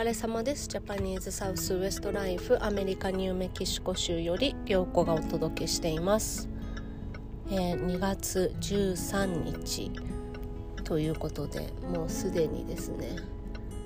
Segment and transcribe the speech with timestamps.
[0.00, 0.66] 疲れ様です。
[0.66, 6.48] ジャパニーズサウスウエストライフアメリカニューメキシコ州より陽子がお届けしています、
[7.50, 9.92] えー、2月13日
[10.84, 13.14] ということでもうすでにですね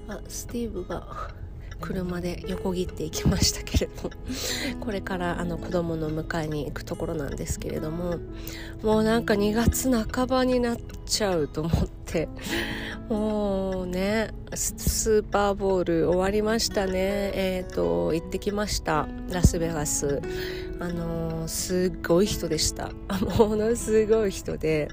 [0.06, 1.32] あスティーブが
[1.80, 4.10] 車で横切っていきましたけれども
[4.78, 8.18] これからあの子供の迎えに行くところなんですけれども
[8.84, 10.76] もうなんか2月半ばになっ
[11.06, 12.28] ちゃうと思って
[13.08, 17.32] もうねスーパーボール終わりましたね。
[17.34, 19.08] えっ、ー、と行ってきました。
[19.30, 20.22] ラスベガス。
[20.80, 22.90] あのー、すごい人でした。
[23.38, 24.88] ものすごい人で。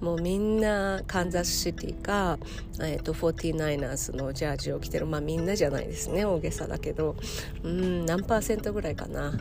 [0.00, 2.38] もうみんなカンザスシティか、
[2.80, 5.06] えーと、49ers のジャージを着てる。
[5.06, 7.16] まあみんなじゃないですね大げさだけど。
[7.62, 9.32] うん何パーセントぐらいかな。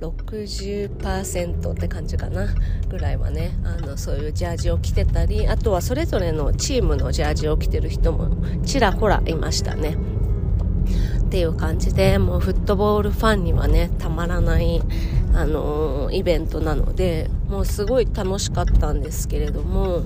[0.00, 2.48] 60%って感じかな。
[2.88, 3.52] ぐらいはね。
[3.92, 8.30] のそういうジャージを着てたりあとはそれぞれのチームのジャージを着てる人も
[8.64, 9.96] ちらほらいましたね。
[11.20, 14.82] っていう感じでもうフットボールファンにはねたまらない
[15.34, 20.02] あのー、イベントなのでもうすごい楽しかったんですけれども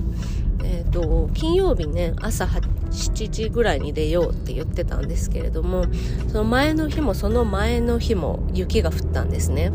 [0.69, 5.85] えーと、金曜日ね朝7時ぐらいに出ようって言ってたんですけれども
[6.27, 9.71] その前の日もその前の日も雪が降ったんですね。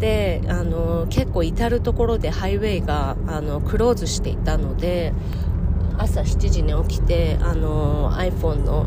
[0.00, 5.12] であの結構至る所でハイウェイがあのクローズしていたので
[5.96, 8.86] 朝7時に起きてあの iPhone の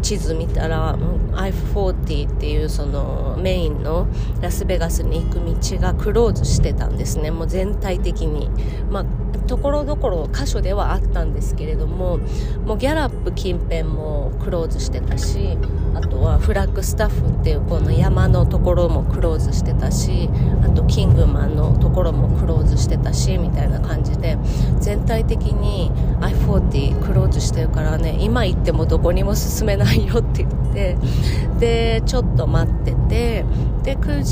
[0.00, 0.96] 地図見たら
[1.34, 4.08] I-40 っていうそのメインの
[4.40, 7.30] ラスベガスに行く道がクローズしてたんですね。
[7.30, 8.48] もう全体的に。
[8.90, 9.19] まあ
[9.50, 12.18] ところどころ箇所ではあったんですけれども
[12.64, 15.58] もうギャラップ近辺もクローズしてたし
[15.92, 20.30] あとはフラッグスタッフっていうこの山のところもクローズしてたし
[20.64, 24.38] あとキングマンのところもクローズしてたしみたいな感じで
[24.78, 25.90] 全体的に
[26.20, 30.96] I40 クローズしてるからね今行ってもどこにも進めないよって言って
[31.58, 33.44] でちょっと待ってて
[33.82, 34.22] で9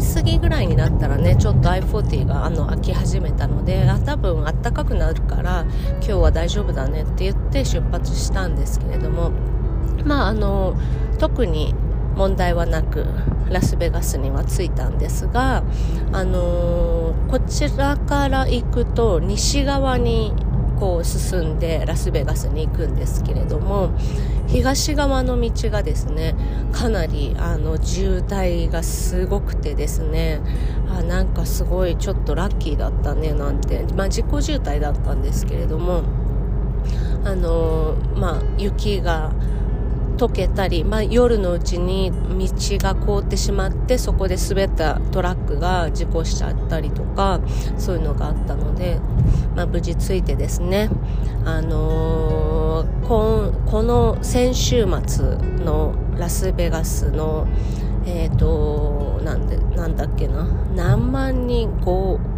[0.00, 5.66] 時過ぎぐらいになったらねちょっと I40 があの開き始めたのであ多分あったかくなるから
[5.96, 9.30] 今日は大丈夫だねって言って出発したんですけれども
[10.04, 10.74] まああの
[11.18, 11.74] 特に
[12.16, 13.04] 問題はなく
[13.50, 15.62] ラスベガスには着いたんですが、
[16.12, 20.32] あの、こちらから行くと西側に
[20.78, 23.90] こう進んでラスベガスに行くんですけれども
[24.46, 26.34] 東側の道がですね
[26.72, 30.40] かなりあの渋滞がすごくてですね
[30.88, 36.02] あなんかすごいちょっとラッキーだったねなんて、まあ、自己渋滞だったんですけれども
[37.24, 39.32] あのまあ雪が
[40.16, 42.48] 溶けたり、まあ、夜のうちに道
[42.78, 47.40] が凍ってしまってそこで滑ったトラックが事故しちゃったりとか
[47.78, 49.00] そういうのがあったので、
[49.54, 50.90] まあ、無事ついてですね、
[51.44, 57.46] あのー、ここの先週末のラスベガスの
[58.06, 60.44] え、ー、となんでなんだっけな
[60.74, 62.34] 何万人5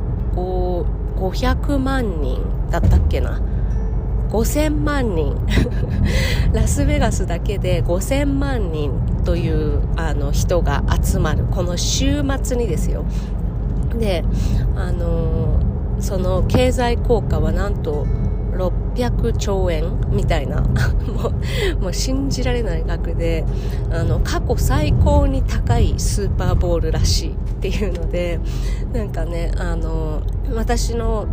[1.17, 3.41] 500万人だったっけな
[4.37, 5.35] 5000万人。
[6.53, 8.93] ラスベガスだけで5000万人
[9.25, 11.45] というあの人が集まる。
[11.51, 13.05] この週末にですよ。
[13.99, 14.25] で
[14.77, 15.59] あの
[16.01, 18.05] その経済効果はなんと
[18.53, 20.61] 600兆円みたいな。
[21.17, 21.31] も
[21.81, 23.45] うもう信じられない額で
[23.91, 28.39] あの過去最高に高いスーパーボールらしいっていうので
[28.93, 30.21] なんかねあの
[30.55, 31.27] 私の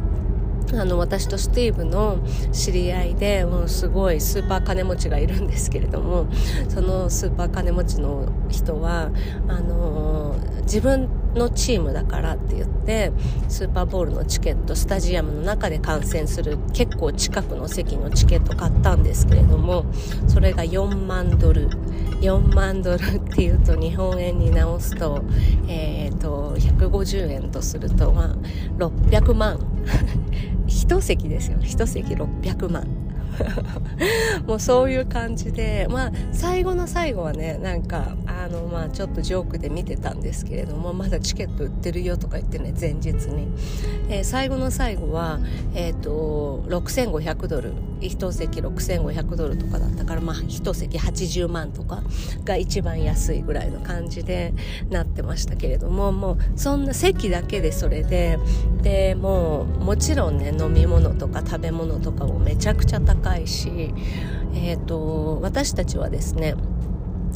[0.73, 2.19] あの私とスティーブの
[2.51, 6.27] 知り合いでもうすごいスーパー金持ちがいるんですけれども
[6.69, 9.11] そのスーパー金持ちの人は
[9.47, 13.11] あの自分のチームだからって言って
[13.49, 19.85] スーパーボールのチケットスタジアムの中で観戦する結構近くの席のチケット買ったんですけれども
[20.27, 21.69] それが4万ドル。
[22.21, 25.25] 4万ドルっていうと日本円に直すと,、
[25.67, 28.35] えーと、150円とすると、まあ、
[28.77, 29.59] 600万。
[30.65, 31.57] 一席ですよ。
[31.61, 33.02] 一席600万。
[34.47, 43.47] もうそういう感じでまあ最後の最後はねなんかあのまあちょっとジョークで見てたんですけれどもまだチケット売ってるよとか言ってね前日に、
[44.09, 45.39] えー、最後の最後は
[45.73, 47.73] えっ、ー、と6500ドル。
[48.07, 52.03] 一席6500ドルとかだったからまあ一席80万とか
[52.43, 54.53] が一番安いぐらいの感じで
[54.89, 58.37] なってましたけれどももうそんな席だけでそれで
[58.81, 63.93] でもうもちろんね飲み物とか食べ物とかもめちゃくちゃ高いし、
[64.53, 66.55] えーと、私たちはですね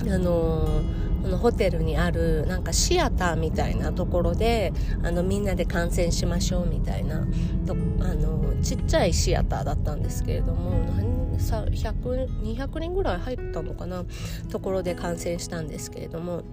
[0.02, 0.82] あの
[1.28, 4.72] このホテルにあるなんかシアターみたいなところで
[5.04, 7.28] あのみんなで観戦しましょうみたいな
[7.66, 14.06] とあのちっちゃいシアターだったんですけれどもさ200人ぐらい入ったのかな
[14.50, 16.44] ところで観戦したんですけれども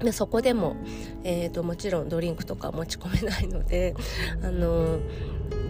[0.00, 0.76] でそこでも、
[1.24, 3.94] えーと、もちろんドリンクとか持ち込めないので
[4.42, 4.98] あの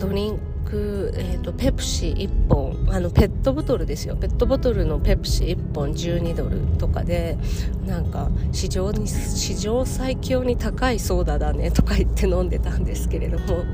[0.01, 0.43] ドリンク、
[0.75, 4.17] えーと、ペプシ1本あのペットボトルですよ。
[4.17, 7.39] ペットボトルのペプシ1本12ドルとかで
[7.87, 13.65] なんか史上に史上最強に高いソーダだねとか言って飲んでたんですけれども。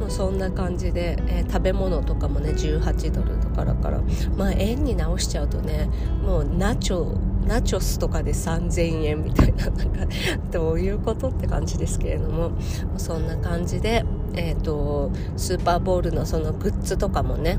[0.00, 4.00] もうそんな感じで、えー、食べ物とかもね18ドルとかだから。
[4.36, 5.90] まあ円に直しちゃうとね
[6.24, 10.06] もうナチョナチョスとかで3000円みたいななんか
[10.50, 12.52] どういうことって感じですけれども。
[12.96, 14.04] そんな感じで、
[14.34, 17.58] えーと、スーパーボールのそのグッズとかもね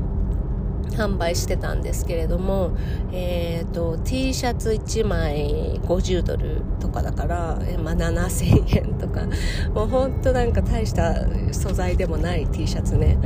[0.92, 2.76] 販売してたんですけれども、
[3.12, 6.41] えーと、T シャツ1枚50ドル
[6.82, 9.22] とかだから、まあ、7000円とか。
[9.72, 13.18] もうほんとなんか大した素材でもない T シャツね。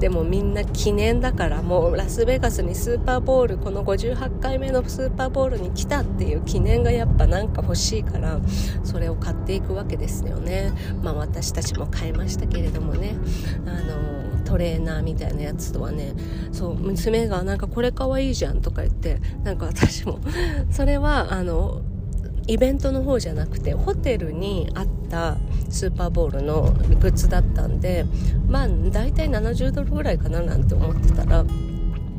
[0.00, 8.40] でもみんな記念だからもうラスベガスにスーパーボールこの58回目のスーパーボールに来たっていう記念がやっぱなんか欲しいから
[8.82, 10.72] それを買っていくわけですよね。
[11.02, 13.14] まあ私たちも買いましたけれどもね。
[13.66, 16.12] あのトレーナーみたいなやつとはね。
[16.50, 20.18] そう娘がなんかこれかわいいじゃんとか言ってなんか私も
[20.70, 21.82] それはあの
[22.46, 25.36] イベントの方じゃなくてホテルにあった
[25.68, 26.62] スーパーボールの
[27.00, 28.04] グッズだったんで
[28.46, 31.44] まあ大体70ドルぐらいかななんて思ってたら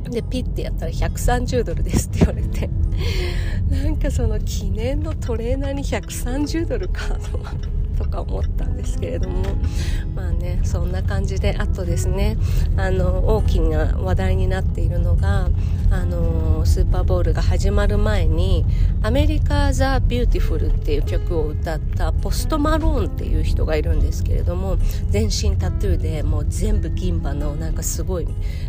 [0.09, 2.69] でピッてやったら130ドルですって言われて
[3.69, 7.77] なんかその記念のトレーナーに130ドルかと思って。
[7.97, 9.43] とか思ったんですけれども
[10.15, 12.37] まあねそんな感じであとですね
[12.77, 15.49] あの大きな話題になっているのが
[15.89, 24.77] あのスーパーボールが始まる前に「America the Beautiful」っていう曲を歌ったポストマローンっていう人がいるんですけれども
[25.09, 28.27] 全身タトゥーでもう全部銀歯のなんかすごい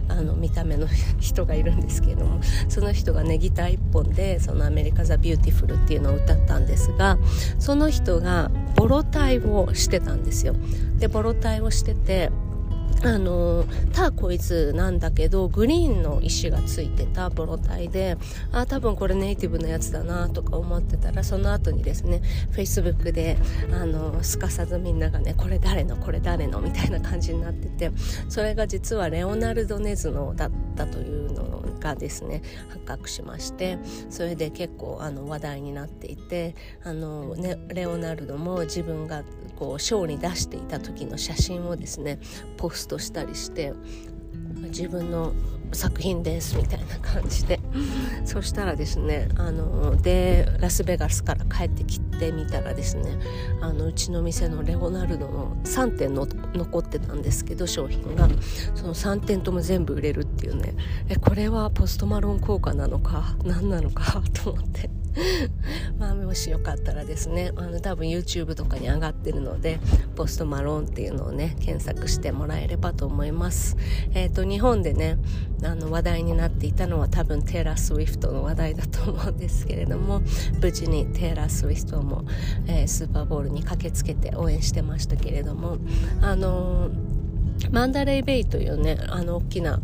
[0.09, 0.87] あの見た目の
[1.19, 7.19] 人がいるんですけれどもその人がねギター1本でその「America the Beautiful」っていうのを歌ったんですが
[7.59, 10.55] その人がボロタイをしてたんですよ。
[10.99, 12.31] でボロタイをしてて
[13.05, 18.17] あのターコイズなんだけどグリーンの石がついてたボロタイで
[18.53, 23.37] あ多分これネイティブのやつだなとか思ってたらその後にですねフェイスブックで
[23.73, 27.93] あのすかさずみんながねこれ誰のこれ誰のみたいな感じになってて
[28.29, 33.79] それが実はレオナルド・ネズノだったというのがですね発覚しまして
[34.11, 39.23] それで結構あの話題になっていてあの、ね、レオナルドも自分が
[39.57, 42.19] こうショーに出していた時の写真をですね
[42.57, 43.73] ポストしたりして
[44.65, 45.33] 自分の
[45.73, 47.61] 作品ですみたいな感じで。
[48.25, 53.19] そしたらですねあのでラスベガスから帰ってきてみたらですね
[53.61, 58.29] あのうちの店のレオナルドの3点の残ってたんですけど商品が。
[58.75, 60.75] その3点とも全部売れるていうね。
[61.09, 63.37] えこれはポストマロン効果なのか？
[63.45, 64.23] 何なのか？
[64.33, 64.91] と思って。
[65.99, 67.53] まあもしよかったらですね。
[67.57, 69.81] あの多分 YouTube とかに上がってるので
[70.17, 73.77] ポストマロンっていうのをね検索してもらえればと思います。
[74.15, 75.19] えっ、ー、と日本でね
[75.63, 80.23] あの話題になっていたのは多分テイラー・スウィフトの話題だと思うんですけれども
[80.61, 82.25] 無事にテイラー・スウィフトも、
[82.67, 85.79] えー、スーパーボールに駆けつけて応援してましたけれども
[86.21, 86.91] あの
[87.71, 89.81] マンダレイベイというねあの大きな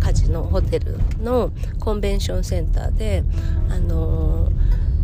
[0.00, 3.24] カジノホテルのコンベンションセンターで
[3.68, 4.50] あの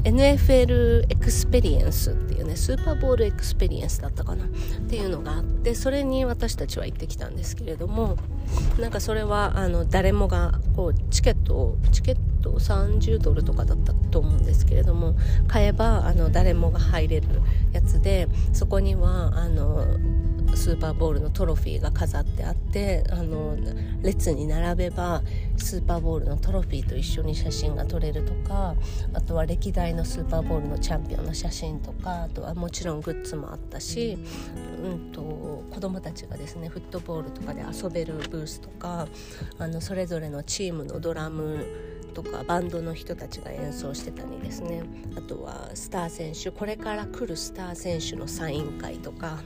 [0.06, 4.48] NFL エクスペリエンスっていうね Super Bowl Experience だったかなっ
[4.88, 8.16] ていうのがあってそれに私たちは行ってきたんですけれども
[8.78, 15.16] なんかそれはあの誰もがこうチケットをチケット30ドルとかだったと思うんですけれども
[15.48, 17.26] 買えばあの誰もが入れる
[17.72, 19.84] やつでそこにはあの
[20.56, 23.56] スーパーボールのトロフィーが飾ってあってあの
[24.02, 25.22] 列に並べば
[25.56, 28.74] スーパーボールのトロフィーと一緒に写真が撮れるとか
[29.12, 34.18] あとは歴代のスーパーボールのチャンピオンの写真とかあとはもちろんグッズもあったし、
[34.82, 39.06] うんと、子供たちがですねフットボールとかで遊べるブースとか
[39.58, 44.82] あのそれぞれのチームのドラムとかバンドの人たちが演奏してたりですね。
[45.18, 49.40] あとはスター選手これから来るスター選手のサイン会とか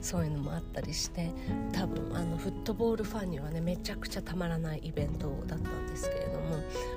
[0.00, 1.30] そういうのもあったりして
[1.72, 6.44] 多分あのフットボールファンにはねめちゃくちゃたまらないイベントだったんですけれども。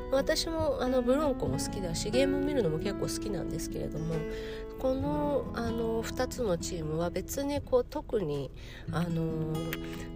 [0.10, 4.16] 私もあのブロンコも好きだしゲーム見るのも結構好きなんですけれども
[4.80, 8.52] このあの2つのチームは別にこう特に
[8.92, 9.54] あの、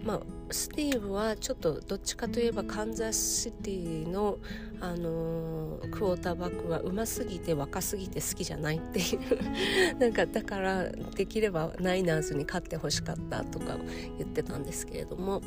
[0.04, 4.38] まあ、スティーブはちょっとどっちかといえばカンザスシティの
[4.80, 9.20] あのクォーターバックはうますぎて若すぎて好きじゃないっていう
[9.98, 13.78] なんかだからできればナイナーズに勝ってほしかったとか
[14.18, 15.40] 言ってたんですけれども。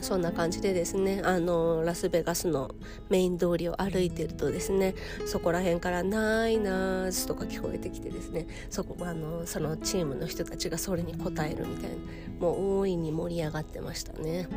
[0.00, 2.74] そんな感じでですねあのラスベガスの
[3.10, 4.94] メイン通りを歩いてるとですね
[5.26, 11.96] そこら辺から「ナイナーズ」とか聞こえてきてですねそこあのそのチームの人たちがそれに応えるみたいな
[12.40, 14.48] もう大いに盛り上がってましたね、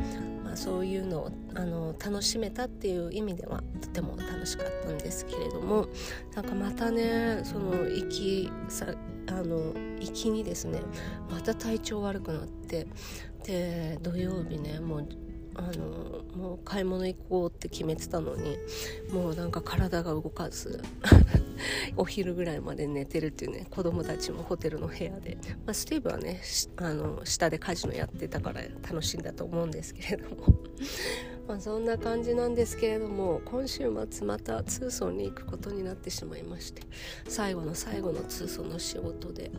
[0.44, 5.86] まあ、そういうのをあの楽しめたっていう意味ではとても楽しかったんですけれども
[6.34, 8.86] なんかまたねその行きさ
[9.28, 10.80] あの行きにですね
[11.30, 12.86] また体調悪くなって
[13.44, 15.08] で土曜日ねもう
[15.56, 18.58] あのもう買い物行こうって決めてたのに
[19.10, 20.82] もうなんか体が動かず
[21.96, 26.42] お昼ぐらいまで寝てるっていうね子供たちもホテルの部屋で、まあ、スティーブはね
[26.76, 30.54] あの下でカジノやってたから楽しいんだと思うんですけれども。
[31.46, 36.82] まそんな感じなんですけれども今週末また通村に行くことになってしまいまして
[37.28, 39.52] 最後の最後の通村の仕事で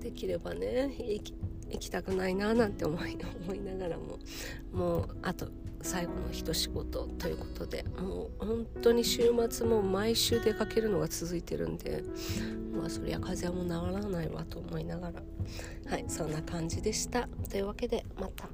[0.00, 0.94] できればね
[1.72, 4.18] 行きたくないななんて思い思いながらも
[4.72, 5.48] もうあと
[5.82, 12.04] 最後の一仕事ということでもう本当に週末も毎週出かけるのが続いてるんで
[12.72, 15.22] まあそりゃ風邪も治らないわと思いながら
[15.90, 18.48] はいそんな感じでしたというわけでまた。